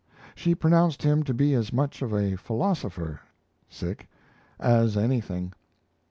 She 0.33 0.55
pronounced 0.55 1.03
him 1.03 1.21
to 1.25 1.31
be 1.31 1.53
as 1.53 1.71
much 1.71 2.01
of 2.01 2.11
a 2.11 2.35
Pholosopher 2.35 3.19
as 4.59 4.97
anything. 4.97 5.53